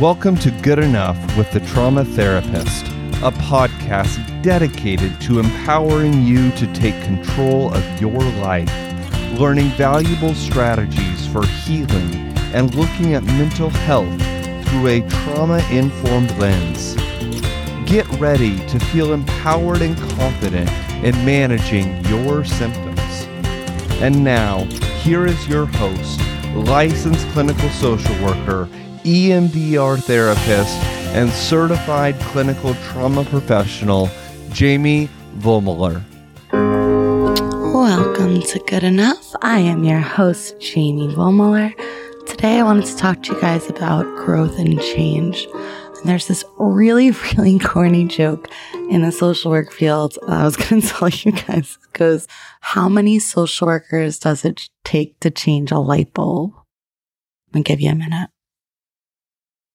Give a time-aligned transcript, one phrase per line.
[0.00, 2.86] Welcome to Good Enough with the Trauma Therapist,
[3.20, 8.70] a podcast dedicated to empowering you to take control of your life,
[9.40, 12.14] learning valuable strategies for healing,
[12.54, 14.08] and looking at mental health
[14.68, 16.94] through a trauma informed lens.
[17.84, 20.70] Get ready to feel empowered and confident
[21.04, 23.26] in managing your symptoms.
[24.00, 24.62] And now,
[25.02, 26.20] here is your host,
[26.54, 28.68] licensed clinical social worker,
[29.08, 30.76] EMDR therapist,
[31.16, 34.10] and certified clinical trauma professional,
[34.50, 35.08] Jamie
[35.38, 36.02] Vollmuller.
[37.72, 39.34] Welcome to Good Enough.
[39.40, 41.72] I am your host, Jamie Vollmuller.
[42.26, 45.48] Today, I wanted to talk to you guys about growth and change.
[45.54, 48.50] And there's this really, really corny joke
[48.90, 50.18] in the social work field.
[50.28, 52.28] I was going to tell you guys goes,
[52.60, 56.52] how many social workers does it take to change a light bulb?
[57.54, 58.28] To give you a minute.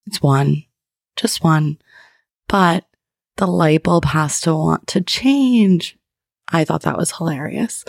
[0.08, 0.64] It's one,
[1.16, 1.78] just one.
[2.48, 2.86] But
[3.38, 5.98] the light bulb has to want to change.
[6.50, 7.84] I thought that was hilarious.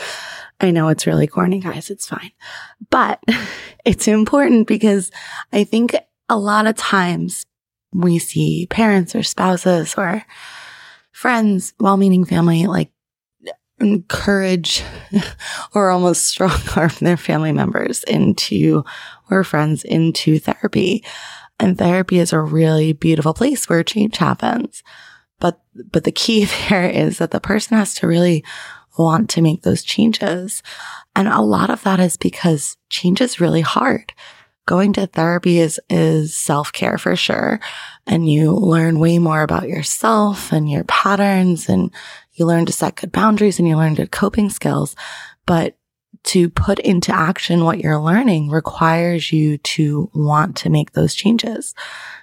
[0.61, 1.91] I know it's really corny, guys.
[1.91, 2.33] It's fine.
[2.91, 3.23] But
[3.84, 5.11] it's important because
[5.53, 5.95] I think
[6.29, 7.45] a lot of times
[7.93, 10.25] we see parents or spouses or
[11.12, 12.91] friends, well meaning family, like
[13.81, 14.83] encourage
[15.75, 18.84] or almost strong arm their family members into
[19.31, 21.05] or friends into therapy.
[21.58, 24.83] And therapy is a really beautiful place where change happens.
[25.41, 25.60] But,
[25.91, 28.44] but the key there is that the person has to really
[28.98, 30.62] want to make those changes.
[31.16, 34.12] And a lot of that is because change is really hard.
[34.66, 37.60] Going to therapy is, is self care for sure.
[38.06, 41.92] And you learn way more about yourself and your patterns and
[42.32, 44.97] you learn to set good boundaries and you learn good coping skills.
[45.44, 45.77] But
[46.25, 51.75] to put into action what you're learning requires you to want to make those changes.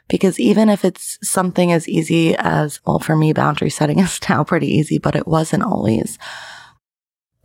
[0.08, 4.44] Because even if it's something as easy as, well, for me, boundary setting is now
[4.44, 6.17] pretty easy, but it wasn't always.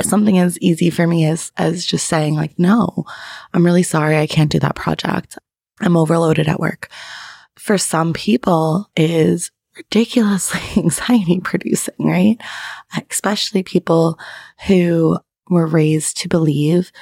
[0.03, 3.05] Something as easy for me as, as just saying like, no,
[3.55, 4.19] I'm really sorry.
[4.19, 5.39] I can't do that project.
[5.81, 6.89] I'm overloaded at work.
[7.57, 12.37] For some people is ridiculously anxiety producing, right?
[13.11, 14.19] Especially people
[14.67, 16.93] who were raised to believe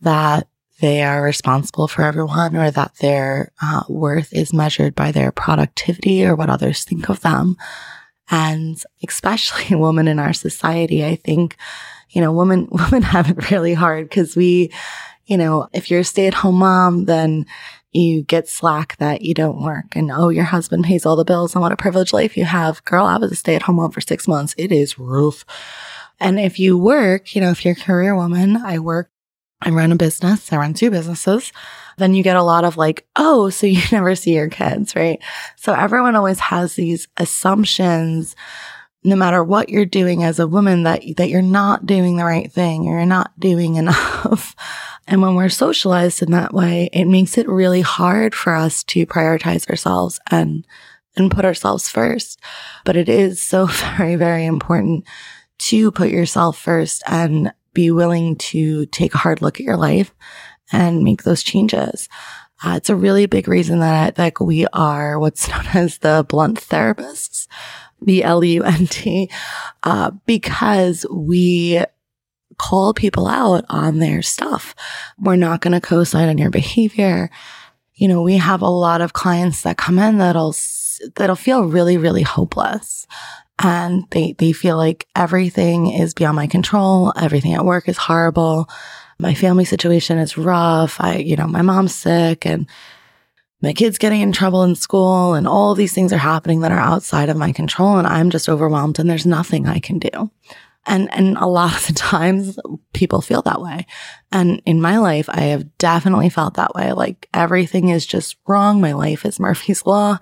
[0.00, 0.46] that
[0.80, 6.24] they are responsible for everyone or that their uh, worth is measured by their productivity
[6.24, 7.56] or what others think of them.
[8.30, 11.56] And especially women in our society, I think,
[12.10, 14.72] you know, women, women have it really hard because we,
[15.26, 17.46] you know, if you're a stay at home mom, then
[17.92, 21.54] you get slack that you don't work and oh, your husband pays all the bills
[21.54, 22.84] and what a privileged life you have.
[22.84, 24.54] Girl, I was a stay at home mom for six months.
[24.56, 25.44] It is rough.
[26.20, 29.10] And if you work, you know, if you're a career woman, I work,
[29.62, 31.52] I run a business, I run two businesses,
[31.98, 35.18] then you get a lot of like, oh, so you never see your kids, right?
[35.56, 38.36] So everyone always has these assumptions,
[39.02, 42.52] no matter what you're doing as a woman, that, that you're not doing the right
[42.52, 44.54] thing, or you're not doing enough.
[45.06, 49.06] And when we're socialized in that way, it makes it really hard for us to
[49.06, 50.66] prioritize ourselves and,
[51.16, 52.38] and put ourselves first.
[52.84, 53.66] But it is so
[53.96, 55.04] very, very important
[55.60, 60.14] to put yourself first and be willing to take a hard look at your life
[60.72, 62.08] and make those changes.
[62.62, 66.60] Uh, it's a really big reason that, that we are what's known as the blunt
[66.60, 67.46] therapists,
[68.04, 69.30] B L U N T,
[69.82, 71.82] uh, because we
[72.58, 74.74] call people out on their stuff.
[75.18, 77.30] We're not going to co-sign on your behavior.
[77.94, 80.54] You know, we have a lot of clients that come in that'll,
[81.16, 83.06] that'll feel really, really hopeless
[83.62, 87.12] and they, they feel like everything is beyond my control.
[87.16, 88.68] Everything at work is horrible.
[89.18, 90.98] My family situation is rough.
[90.98, 92.66] I, you know, my mom's sick and
[93.60, 96.78] my kid's getting in trouble in school and all these things are happening that are
[96.78, 97.98] outside of my control.
[97.98, 100.30] And I'm just overwhelmed and there's nothing I can do.
[100.86, 102.58] And, and a lot of the times
[102.92, 103.86] people feel that way.
[104.32, 106.92] And in my life, I have definitely felt that way.
[106.92, 108.80] Like everything is just wrong.
[108.80, 110.18] My life is Murphy's Law.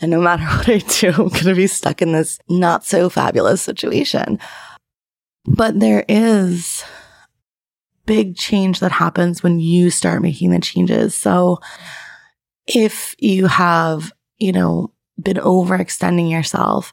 [0.00, 3.08] And no matter what I do, I'm going to be stuck in this not so
[3.08, 4.38] fabulous situation.
[5.44, 6.84] But there is
[8.08, 11.14] big change that happens when you start making the changes.
[11.14, 11.58] So
[12.66, 16.92] if you have, you know, been overextending yourself,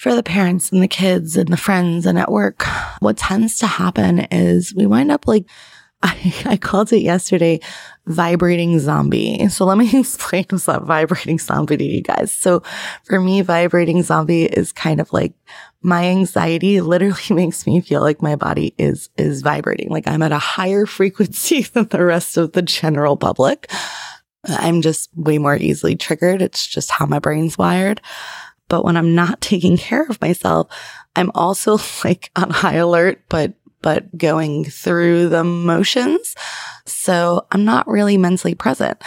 [0.00, 2.64] for the parents and the kids and the friends and at work,
[3.00, 5.44] what tends to happen is we wind up like,
[6.02, 7.60] I, I called it yesterday
[8.06, 9.46] vibrating zombie.
[9.50, 12.32] So let me explain what's that vibrating zombie to you guys.
[12.32, 12.62] So
[13.04, 15.34] for me, vibrating zombie is kind of like
[15.82, 19.90] my anxiety literally makes me feel like my body is, is vibrating.
[19.90, 23.70] Like I'm at a higher frequency than the rest of the general public.
[24.48, 26.40] I'm just way more easily triggered.
[26.40, 28.00] It's just how my brain's wired.
[28.70, 30.68] But when I'm not taking care of myself,
[31.14, 33.52] I'm also like on high alert, but
[33.82, 36.34] but going through the motions.
[36.84, 39.02] So I'm not really mentally present.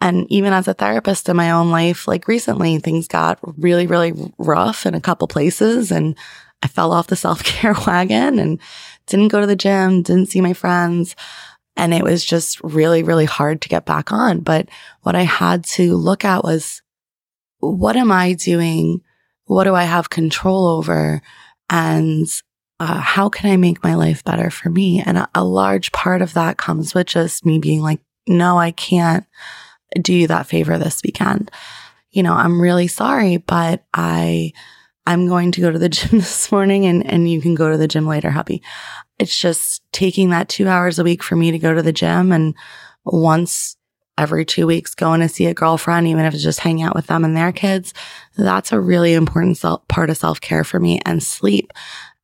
[0.00, 4.12] And even as a therapist in my own life, like recently things got really, really
[4.38, 6.16] rough in a couple places and
[6.62, 8.60] I fell off the self care wagon and
[9.06, 11.14] didn't go to the gym, didn't see my friends.
[11.76, 14.40] And it was just really, really hard to get back on.
[14.40, 14.68] But
[15.02, 16.82] what I had to look at was
[17.58, 19.00] what am I doing?
[19.46, 21.22] What do I have control over?
[21.70, 22.26] And
[22.80, 25.02] uh, how can I make my life better for me?
[25.04, 28.70] And a, a large part of that comes with just me being like, no, I
[28.70, 29.26] can't
[30.00, 31.50] do you that favor this weekend.
[32.10, 34.52] You know, I'm really sorry, but I,
[35.06, 37.76] I'm going to go to the gym this morning and, and you can go to
[37.76, 38.62] the gym later, hubby.
[39.18, 42.32] It's just taking that two hours a week for me to go to the gym
[42.32, 42.54] and
[43.04, 43.76] once
[44.16, 47.06] every two weeks going to see a girlfriend, even if it's just hanging out with
[47.06, 47.92] them and their kids.
[48.36, 51.72] That's a really important self, part of self care for me and sleep.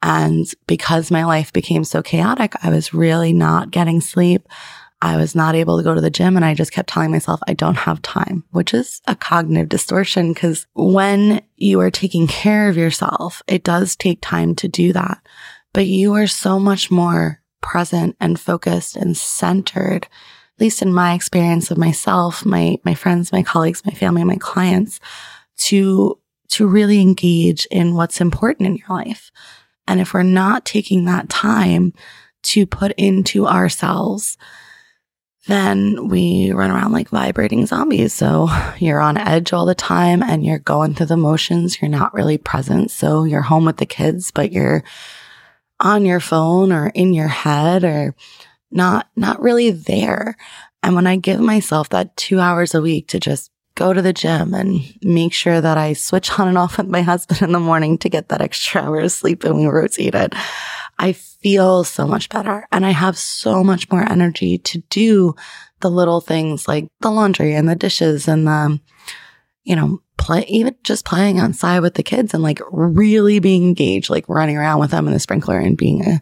[0.03, 4.49] And because my life became so chaotic, I was really not getting sleep.
[5.03, 7.41] I was not able to go to the gym and I just kept telling myself
[7.49, 12.69] I don't have time, which is a cognitive distortion because when you are taking care
[12.69, 15.23] of yourself, it does take time to do that,
[15.73, 20.07] but you are so much more present and focused and centered.
[20.61, 24.37] At least in my experience of myself, my, my friends, my colleagues, my family, my
[24.37, 25.01] clients
[25.57, 26.19] to,
[26.49, 29.31] to really engage in what's important in your life.
[29.89, 31.95] And if we're not taking that time
[32.43, 34.37] to put into ourselves,
[35.47, 38.13] then we run around like vibrating zombies.
[38.13, 41.81] So you're on edge all the time and you're going through the motions.
[41.81, 42.91] You're not really present.
[42.91, 44.85] So you're home with the kids, but you're
[45.81, 48.15] on your phone or in your head or
[48.71, 50.37] not, not really there.
[50.83, 54.13] And when I give myself that two hours a week to just go to the
[54.13, 57.61] gym and make sure that I switch on and off with my husband in the
[57.61, 60.35] morning to get that extra hour of sleep and we rotate it,
[60.99, 65.35] I feel so much better and I have so much more energy to do
[65.81, 68.79] the little things like the laundry and the dishes and the,
[69.65, 74.11] you know, play, even just playing outside with the kids and like really being engaged,
[74.11, 76.21] like running around with them in the sprinkler and being a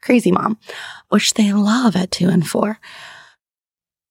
[0.00, 0.58] crazy mom,
[1.14, 2.80] which they love at two and four.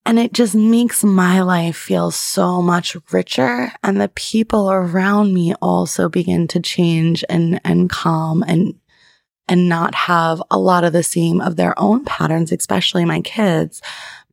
[0.06, 3.74] And it just makes my life feel so much richer.
[3.84, 8.76] And the people around me also begin to change and, and calm and
[9.50, 13.82] and not have a lot of the same of their own patterns, especially my kids,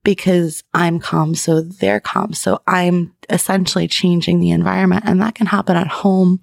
[0.05, 1.35] because I'm calm.
[1.35, 2.35] So they're calm.
[2.35, 6.41] So I'm essentially changing the environment and that can happen at home.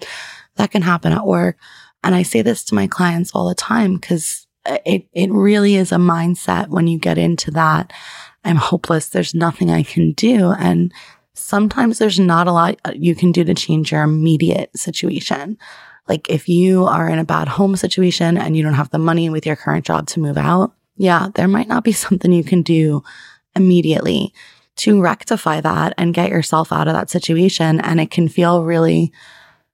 [0.58, 1.56] That can happen at work.
[2.04, 4.47] And I say this to my clients all the time because
[4.86, 7.94] it, it really is a mindset when you get into that.
[8.44, 9.10] I'm hopeless.
[9.10, 10.52] There's nothing I can do.
[10.52, 10.94] And
[11.34, 15.58] sometimes there's not a lot uh, you can do to change your immediate situation.
[16.08, 19.30] Like if you are in a bad home situation and you don't have the money
[19.30, 22.62] with your current job to move out, yeah, there might not be something you can
[22.62, 23.04] do
[23.56, 24.34] immediately
[24.78, 27.82] to rectify that and get yourself out of that situation.
[27.82, 29.12] And it can feel really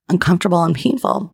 [0.10, 1.33] uncomfortable and painful.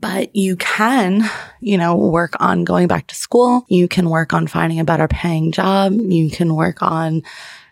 [0.00, 1.28] But you can,
[1.60, 3.64] you know, work on going back to school.
[3.68, 5.92] You can work on finding a better paying job.
[5.92, 7.22] You can work on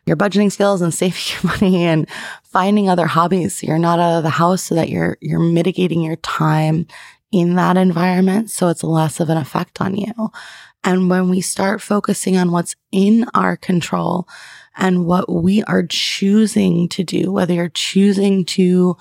[0.06, 2.08] your budgeting skills and saving your money and
[2.42, 6.02] finding other hobbies so you're not out of the house so that you're you're mitigating
[6.02, 6.86] your time
[7.32, 10.30] in that environment so it's less of an effect on you.
[10.84, 14.28] And when we start focusing on what's in our control
[14.76, 18.96] and what we are choosing to do, whether you're choosing to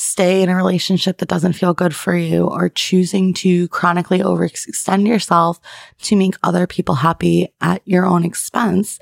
[0.00, 5.08] stay in a relationship that doesn't feel good for you or choosing to chronically overextend
[5.08, 5.58] yourself
[6.00, 9.00] to make other people happy at your own expense,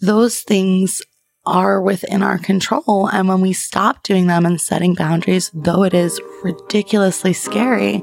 [0.00, 1.00] those things
[1.46, 3.08] are within our control.
[3.12, 8.02] And when we stop doing them and setting boundaries, though it is ridiculously scary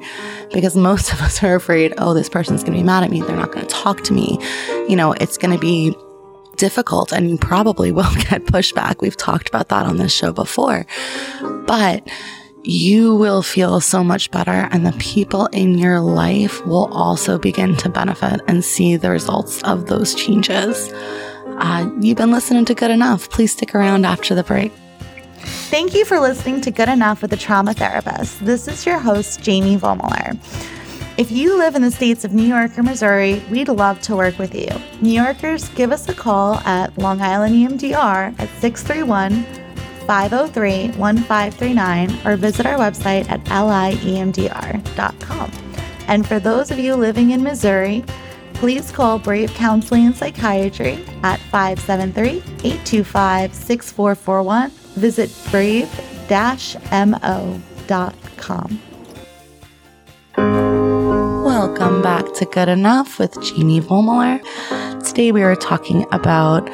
[0.54, 3.20] because most of us are afraid, oh, this person's going to be mad at me.
[3.20, 4.38] They're not going to talk to me.
[4.88, 5.94] You know, it's going to be
[6.58, 9.02] difficult and you probably will get pushback.
[9.02, 10.86] We've talked about that on this show before,
[11.66, 12.08] but
[12.64, 17.76] you will feel so much better and the people in your life will also begin
[17.78, 20.92] to benefit and see the results of those changes.
[21.58, 23.30] Uh, you've been listening to Good Enough.
[23.30, 24.72] Please stick around after the break.
[25.72, 28.46] Thank you for listening to Good Enough with a Trauma Therapist.
[28.46, 30.38] This is your host, Jamie Vollmuller.
[31.18, 34.40] If you live in the states of New York or Missouri, we'd love to work
[34.40, 34.70] with you.
[35.02, 39.44] New Yorkers, give us a call at Long Island EMDR at 631
[40.08, 44.02] 503 1539 or visit our website at liemdr.com.
[46.08, 48.04] And for those of you living in Missouri,
[48.54, 54.70] please call Brave Counseling and Psychiatry at 573 825 6441.
[54.96, 56.62] Visit brave-mo.com.
[61.52, 64.42] Welcome back to Good Enough with Jamie Vollmuller.
[65.06, 66.66] Today we are talking about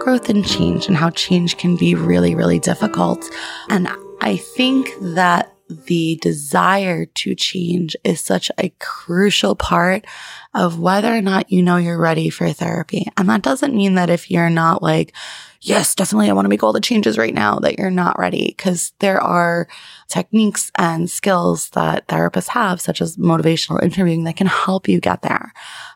[0.00, 3.22] growth and change and how change can be really, really difficult.
[3.68, 3.90] And
[4.22, 10.06] I think that the desire to change is such a crucial part
[10.54, 13.08] of whether or not you know you're ready for therapy.
[13.18, 15.14] And that doesn't mean that if you're not like,
[15.62, 18.54] yes, definitely, I want to make all the changes right now, that you're not ready.
[18.58, 19.68] Cause there are
[20.08, 25.22] techniques and skills that therapists have, such as motivational interviewing that can help you get
[25.22, 25.52] there.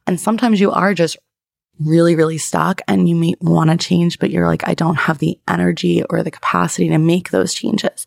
[0.06, 1.18] And sometimes you are just
[1.78, 5.18] really, really stuck and you may want to change, but you're like, I don't have
[5.18, 8.06] the energy or the capacity to make those changes.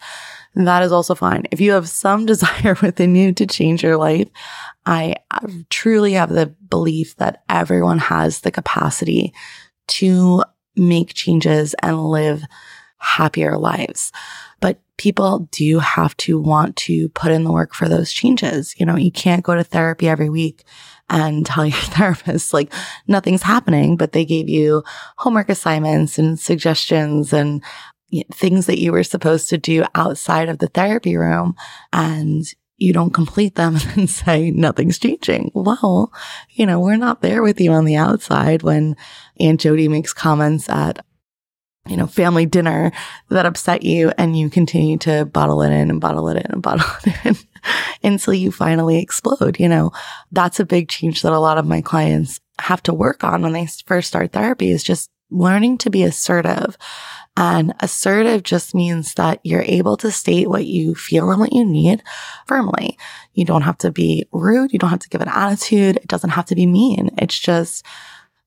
[0.55, 1.43] That is also fine.
[1.51, 4.27] If you have some desire within you to change your life,
[4.85, 5.15] I
[5.69, 9.33] truly have the belief that everyone has the capacity
[9.89, 10.43] to
[10.75, 12.43] make changes and live
[12.97, 14.11] happier lives.
[14.59, 18.75] But people do have to want to put in the work for those changes.
[18.77, 20.63] You know, you can't go to therapy every week
[21.09, 22.71] and tell your therapist like
[23.07, 24.83] nothing's happening, but they gave you
[25.17, 27.63] homework assignments and suggestions and
[28.33, 31.55] things that you were supposed to do outside of the therapy room
[31.93, 32.43] and
[32.79, 35.51] you don't complete them and say nothing's changing.
[35.53, 36.11] Well,
[36.49, 38.95] you know, we're not there with you on the outside when
[39.39, 41.05] Aunt Jody makes comments at,
[41.87, 42.91] you know, family dinner
[43.29, 46.61] that upset you and you continue to bottle it in and bottle it in and
[46.61, 47.37] bottle it in
[48.03, 49.59] until you finally explode.
[49.59, 49.91] You know,
[50.31, 53.53] that's a big change that a lot of my clients have to work on when
[53.53, 56.77] they first start therapy is just learning to be assertive
[57.37, 61.65] and assertive just means that you're able to state what you feel and what you
[61.65, 62.03] need
[62.47, 62.97] firmly.
[63.33, 64.73] You don't have to be rude.
[64.73, 65.97] You don't have to give an attitude.
[65.97, 67.11] It doesn't have to be mean.
[67.17, 67.85] It's just,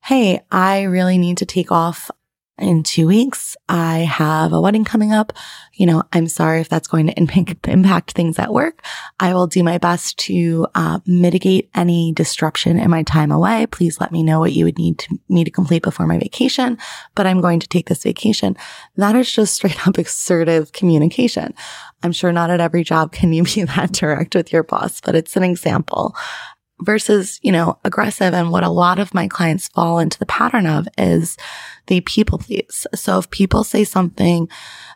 [0.05, 2.11] Hey, I really need to take off
[2.59, 3.57] in two weeks.
[3.69, 5.33] I have a wedding coming up.
[5.75, 7.19] You know, I'm sorry if that's going to
[7.71, 8.85] impact, things at work.
[9.19, 13.67] I will do my best to uh, mitigate any disruption in my time away.
[13.67, 16.79] Please let me know what you would need to, me to complete before my vacation,
[17.15, 18.57] but I'm going to take this vacation.
[18.97, 21.55] That is just straight up assertive communication.
[22.03, 25.15] I'm sure not at every job can you be that direct with your boss, but
[25.15, 26.15] it's an example
[26.85, 28.35] versus, you know, aggressive.
[28.35, 31.37] And what a lot of my clients fall into the pattern of is
[31.87, 32.87] they people please.
[32.95, 34.49] So if people say something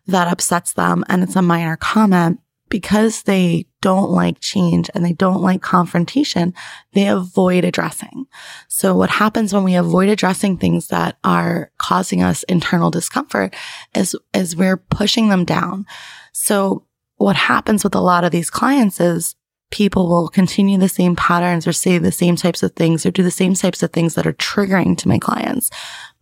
[0.07, 5.12] that upsets them and it's a minor comment, because they don't like change and they
[5.12, 6.52] don't like confrontation,
[6.93, 8.26] they avoid addressing.
[8.69, 13.55] So what happens when we avoid addressing things that are causing us internal discomfort
[13.95, 15.87] is, is we're pushing them down.
[16.33, 16.85] So
[17.16, 19.37] what happens with a lot of these clients is
[19.70, 23.23] people will continue the same patterns or say the same types of things or do
[23.23, 25.70] the same types of things that are triggering to my clients.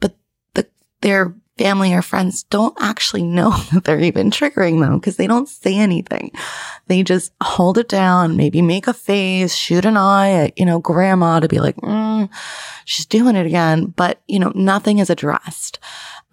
[0.01, 0.17] But
[0.55, 0.67] the,
[1.03, 5.49] their family or friends don't actually know that they're even triggering them because they don't
[5.49, 6.33] say anything.
[6.87, 10.81] They just hold it down, maybe make a face, shoot an eye at, you know,
[10.81, 12.29] grandma to be like, mm,
[12.85, 13.87] she's doing it again.
[13.87, 15.79] But, you know, nothing is addressed.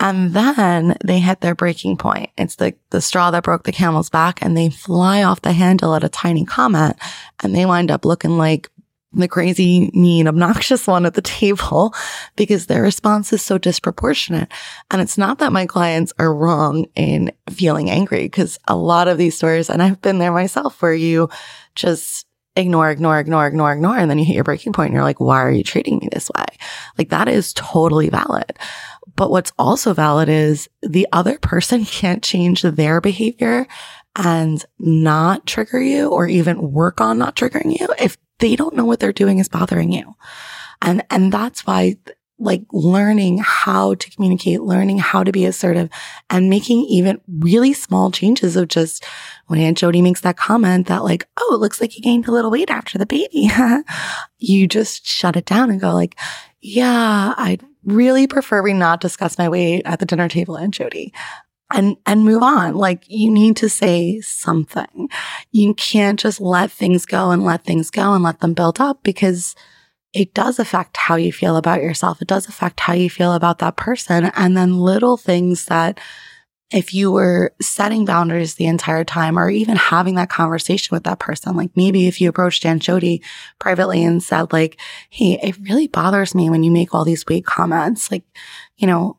[0.01, 2.31] And then they hit their breaking point.
[2.35, 5.93] It's the, the straw that broke the camel's back and they fly off the handle
[5.93, 6.97] at a tiny comment
[7.43, 8.67] and they wind up looking like
[9.13, 11.93] the crazy, mean, obnoxious one at the table
[12.35, 14.51] because their response is so disproportionate.
[14.89, 19.19] And it's not that my clients are wrong in feeling angry because a lot of
[19.19, 21.29] these stories, and I've been there myself where you
[21.75, 23.97] just ignore, ignore, ignore, ignore, ignore.
[23.97, 26.09] And then you hit your breaking point and you're like, why are you treating me
[26.11, 26.45] this way?
[26.97, 28.57] Like that is totally valid.
[29.15, 33.67] But what's also valid is the other person can't change their behavior
[34.15, 38.85] and not trigger you or even work on not triggering you if they don't know
[38.85, 40.15] what they're doing is bothering you.
[40.81, 41.97] And, and that's why
[42.41, 45.89] like learning how to communicate, learning how to be assertive
[46.29, 49.05] and making even really small changes of just
[49.47, 52.31] when Aunt Jody makes that comment that like, oh, it looks like you gained a
[52.31, 53.49] little weight after the baby.
[54.39, 56.17] you just shut it down and go like,
[56.61, 61.13] yeah, I'd really prefer we not discuss my weight at the dinner table, Aunt Jody.
[61.73, 62.75] And, and move on.
[62.75, 65.09] Like you need to say something.
[65.51, 69.03] You can't just let things go and let things go and let them build up
[69.03, 69.55] because
[70.13, 72.21] it does affect how you feel about yourself.
[72.21, 74.25] It does affect how you feel about that person.
[74.35, 75.99] And then little things that
[76.71, 81.19] if you were setting boundaries the entire time or even having that conversation with that
[81.19, 83.21] person, like maybe if you approached Aunt Jody
[83.59, 87.45] privately and said like, Hey, it really bothers me when you make all these weight
[87.45, 88.09] comments.
[88.09, 88.23] Like,
[88.77, 89.17] you know,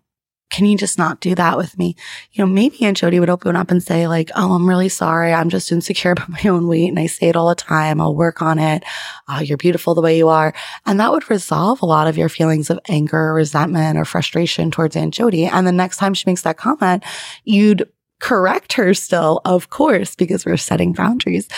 [0.52, 1.97] can you just not do that with me?
[2.32, 5.32] You know, maybe Aunt Jody would open up and say like, Oh, I'm really sorry.
[5.32, 6.88] I'm just insecure about my own weight.
[6.88, 8.00] And I say it all the time.
[8.00, 8.85] I'll work on it.
[9.26, 10.54] Uh, you're beautiful the way you are.
[10.85, 14.94] And that would resolve a lot of your feelings of anger, resentment or frustration towards
[14.94, 15.47] Aunt Jody.
[15.47, 17.02] And the next time she makes that comment,
[17.44, 17.88] you'd
[18.21, 21.49] correct her still, of course, because we're setting boundaries,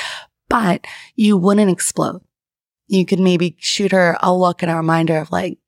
[0.49, 0.87] but
[1.17, 2.23] you wouldn't explode.
[2.87, 5.59] You could maybe shoot her a look and a reminder of like,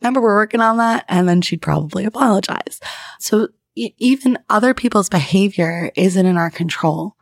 [0.00, 1.04] remember we're working on that.
[1.08, 2.80] And then she'd probably apologize.
[3.18, 7.16] So even other people's behavior isn't in our control,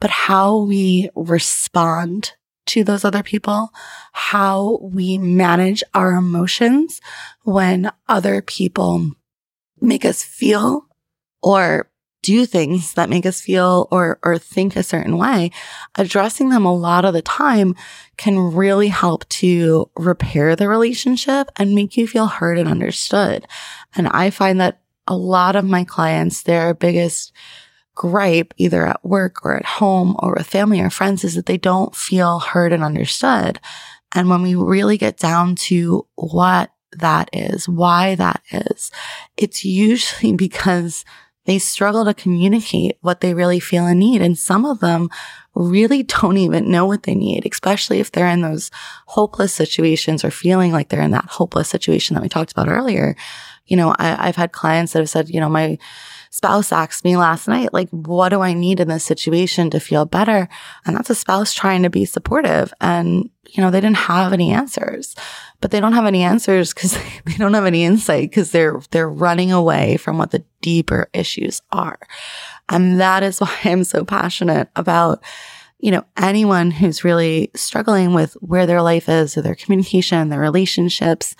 [0.00, 2.32] but how we respond
[2.66, 3.70] to those other people,
[4.12, 7.00] how we manage our emotions
[7.42, 9.10] when other people
[9.80, 10.86] make us feel
[11.42, 11.89] or
[12.22, 15.50] do things that make us feel or, or think a certain way,
[15.96, 17.74] addressing them a lot of the time
[18.16, 23.46] can really help to repair the relationship and make you feel heard and understood.
[23.96, 27.32] And I find that a lot of my clients, their biggest
[27.94, 31.58] gripe, either at work or at home or with family or friends, is that they
[31.58, 33.60] don't feel heard and understood.
[34.14, 38.90] And when we really get down to what that is, why that is,
[39.36, 41.04] it's usually because
[41.46, 44.22] they struggle to communicate what they really feel and need.
[44.22, 45.08] And some of them
[45.54, 48.70] really don't even know what they need, especially if they're in those
[49.06, 53.16] hopeless situations or feeling like they're in that hopeless situation that we talked about earlier.
[53.66, 55.78] You know, I, have had clients that have said, you know, my
[56.30, 60.04] spouse asked me last night, like, what do I need in this situation to feel
[60.04, 60.48] better?
[60.86, 62.72] And that's a spouse trying to be supportive.
[62.80, 65.14] And, you know, they didn't have any answers
[65.60, 69.10] but they don't have any answers because they don't have any insight because they're, they're
[69.10, 71.98] running away from what the deeper issues are.
[72.68, 75.22] And that is why I'm so passionate about,
[75.78, 80.40] you know, anyone who's really struggling with where their life is or their communication, their
[80.40, 81.34] relationships,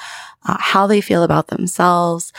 [0.47, 2.33] uh, how they feel about themselves,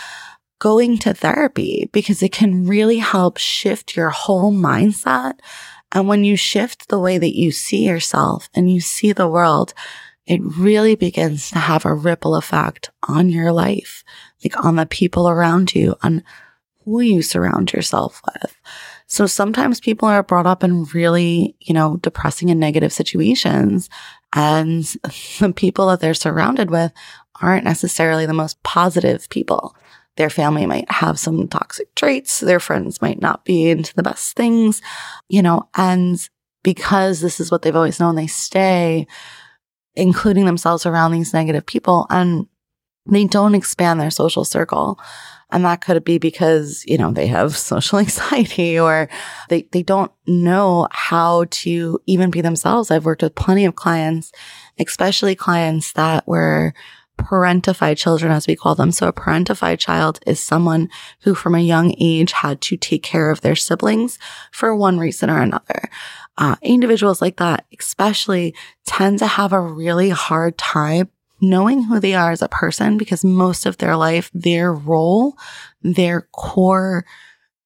[0.62, 5.40] going to therapy because it can really help shift your whole mindset.
[5.92, 9.74] And when you shift the way that you see yourself and you see the world,
[10.28, 14.04] it really begins to have a ripple effect on your life,
[14.44, 16.24] like on the people around you, on
[16.86, 18.56] who you surround yourself with.
[19.08, 23.90] So sometimes people are brought up in really, you know, depressing and negative situations.
[24.34, 24.84] And
[25.40, 26.94] the people that they're surrounded with
[27.42, 29.76] aren't necessarily the most positive people.
[30.18, 32.40] Their family might have some toxic traits.
[32.40, 34.82] Their friends might not be into the best things,
[35.30, 36.20] you know, and
[36.64, 39.08] because this is what they've always known, they stay
[39.96, 42.48] including themselves around these negative people and
[43.06, 45.00] they don't expand their social circle.
[45.50, 49.10] And that could be because, you know, they have social anxiety or
[49.50, 52.92] they, they don't know how to even be themselves.
[52.92, 54.32] I've worked with plenty of clients,
[54.80, 56.74] especially clients that were
[57.24, 58.92] parentified children, as we call them.
[58.92, 60.90] So a parentified child is someone
[61.22, 64.20] who from a young age had to take care of their siblings
[64.52, 65.90] for one reason or another
[66.38, 68.56] uh, individuals like that, especially
[68.86, 71.10] tend to have a really hard time
[71.42, 75.36] knowing who they are as a person because most of their life, their role,
[75.82, 77.06] their core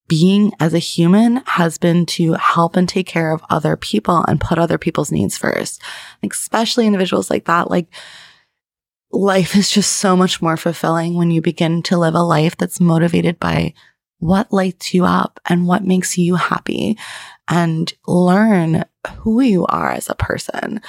[0.08, 4.40] being as a human has been to help and take care of other people and
[4.40, 5.82] put other people's needs first.
[6.22, 7.88] Especially individuals like that, like
[9.16, 12.80] life is just so much more fulfilling when you begin to live a life that's
[12.80, 13.72] motivated by
[14.18, 16.96] what lights you up and what makes you happy
[17.48, 18.84] and learn
[19.18, 20.80] who you are as a person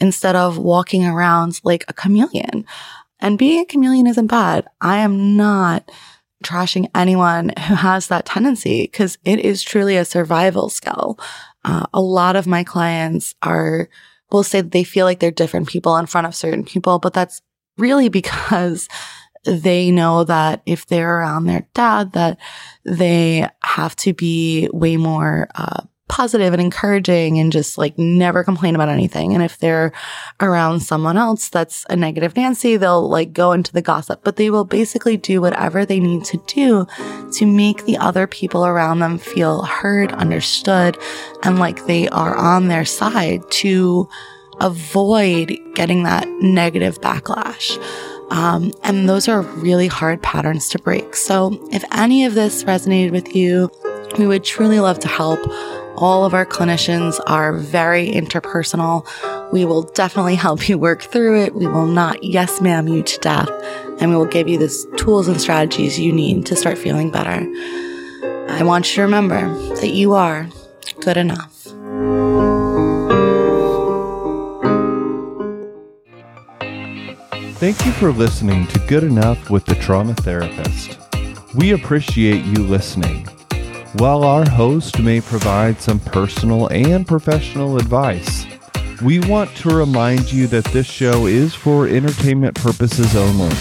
[0.00, 2.64] instead of walking around like a chameleon.
[3.20, 4.66] And being a chameleon isn't bad.
[4.80, 5.90] I am not
[6.44, 11.18] trashing anyone who has that tendency because it is truly a survival skill.
[11.64, 13.88] Uh, a lot of my clients are,
[14.30, 17.42] will say they feel like they're different people in front of certain people, but that's
[17.78, 18.88] really because
[19.44, 22.38] they know that if they're around their dad, that
[22.84, 28.74] they have to be way more, uh, positive and encouraging and just like never complain
[28.74, 29.34] about anything.
[29.34, 29.92] And if they're
[30.40, 34.48] around someone else that's a negative Nancy, they'll like go into the gossip, but they
[34.48, 36.86] will basically do whatever they need to do
[37.32, 40.96] to make the other people around them feel heard, understood,
[41.42, 44.08] and like they are on their side to
[44.60, 47.76] avoid getting that negative backlash.
[48.30, 51.14] Um, and those are really hard patterns to break.
[51.14, 53.70] So if any of this resonated with you,
[54.18, 55.40] we would truly love to help.
[55.96, 59.06] All of our clinicians are very interpersonal.
[59.52, 61.54] We will definitely help you work through it.
[61.54, 63.50] We will not yes ma'am you to death,
[64.00, 67.46] and we will give you the tools and strategies you need to start feeling better.
[68.48, 70.48] I want you to remember that you are
[71.00, 71.55] good enough.
[77.58, 80.98] Thank you for listening to Good Enough with the Trauma Therapist.
[81.54, 83.24] We appreciate you listening.
[83.94, 88.44] While our host may provide some personal and professional advice,
[89.00, 93.56] we want to remind you that this show is for entertainment purposes only.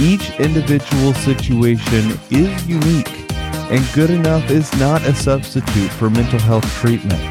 [0.00, 3.30] Each individual situation is unique,
[3.70, 7.22] and good enough is not a substitute for mental health treatment.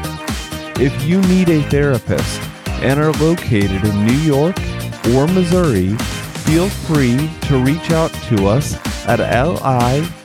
[0.80, 2.40] If you need a therapist
[2.80, 4.56] and are located in New York
[5.14, 5.96] or Missouri,
[6.46, 8.74] feel free to reach out to us
[9.06, 9.20] at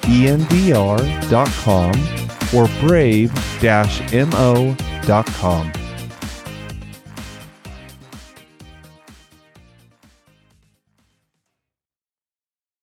[0.04, 1.92] liemdr.com
[2.54, 3.42] or brave-mo.com.